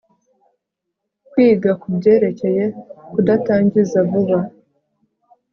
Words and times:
kwiga 1.29 1.71
kubyerekeye 1.81 2.63
kudatangiza 3.13 3.99
vuba 4.09 4.39